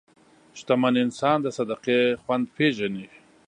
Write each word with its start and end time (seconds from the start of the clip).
شتمن 0.59 0.95
انسان 1.05 1.37
د 1.41 1.47
صدقې 1.57 1.99
خوند 2.23 2.45
پېژني. 2.55 3.07